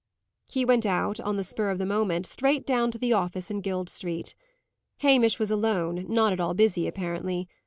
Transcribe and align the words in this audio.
He 0.47 0.65
went 0.65 0.83
out, 0.87 1.19
on 1.19 1.37
the 1.37 1.43
spur 1.43 1.69
of 1.69 1.77
the 1.77 1.85
moment, 1.85 2.25
straight 2.25 2.65
down 2.65 2.89
to 2.89 2.97
the 2.97 3.13
office 3.13 3.51
in 3.51 3.61
Guild 3.61 3.87
Street. 3.87 4.33
Hamish 5.01 5.37
was 5.37 5.51
alone, 5.51 6.07
not 6.09 6.33
at 6.33 6.39
all 6.39 6.55
busy, 6.55 6.87
apparently. 6.87 7.47